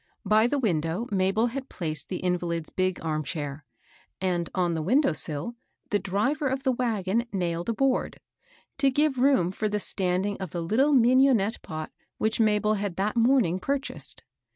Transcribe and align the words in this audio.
By 0.25 0.47
the 0.47 0.57
window 0.57 1.05
Mabel 1.11 1.45
had 1.53 1.69
placed 1.69 2.09
the 2.09 2.17
invalid's 2.21 2.71
big 2.71 2.99
arm 3.05 3.23
chair; 3.23 3.63
and 4.19 4.49
on 4.55 4.73
the 4.73 4.81
window 4.81 5.13
sill 5.13 5.53
the 5.91 5.99
driv^ 5.99 6.51
of 6.51 6.63
the 6.63 6.71
wagon 6.71 7.27
nailed 7.31 7.69
a 7.69 7.73
board, 7.73 8.19
to 8.79 8.89
give 8.89 9.19
room 9.19 9.51
for 9.51 9.69
the 9.69 9.79
stand 9.79 10.25
ing 10.25 10.37
of 10.37 10.53
the 10.53 10.91
mignonette 10.91 11.61
pot 11.61 11.91
which 12.17 12.39
Mabel 12.39 12.73
had 12.73 12.95
that 12.95 13.15
morning 13.15 13.59
purchased. 13.59 14.23